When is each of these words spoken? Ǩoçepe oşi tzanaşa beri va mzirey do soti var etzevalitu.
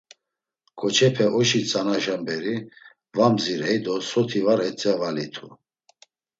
Ǩoçepe 0.79 1.25
oşi 1.39 1.61
tzanaşa 1.67 2.15
beri 2.25 2.55
va 3.17 3.27
mzirey 3.33 3.77
do 3.85 3.95
soti 4.09 4.41
var 4.45 4.59
etzevalitu. 4.69 5.47